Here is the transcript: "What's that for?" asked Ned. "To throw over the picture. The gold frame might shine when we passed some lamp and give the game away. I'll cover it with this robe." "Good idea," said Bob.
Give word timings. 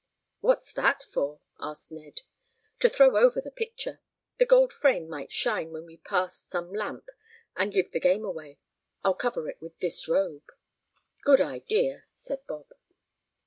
"What's 0.39 0.73
that 0.73 1.03
for?" 1.13 1.41
asked 1.59 1.91
Ned. 1.91 2.21
"To 2.79 2.89
throw 2.89 3.17
over 3.17 3.39
the 3.39 3.51
picture. 3.51 3.99
The 4.39 4.47
gold 4.47 4.73
frame 4.73 5.07
might 5.07 5.31
shine 5.31 5.69
when 5.69 5.85
we 5.85 5.97
passed 5.97 6.49
some 6.49 6.73
lamp 6.73 7.07
and 7.55 7.71
give 7.71 7.91
the 7.91 7.99
game 7.99 8.25
away. 8.25 8.57
I'll 9.03 9.13
cover 9.13 9.47
it 9.47 9.61
with 9.61 9.77
this 9.77 10.07
robe." 10.07 10.49
"Good 11.23 11.39
idea," 11.41 12.05
said 12.13 12.47
Bob. 12.47 12.73